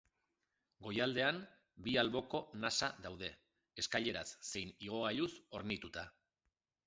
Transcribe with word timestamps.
Goialdean 0.85 1.41
bi 1.87 1.91
alboko 2.03 2.39
nasa 2.63 2.89
daude, 3.05 3.29
eskaileraz 3.83 4.25
zein 4.53 4.75
igogailuz 4.87 5.31
hornituta. 5.59 6.07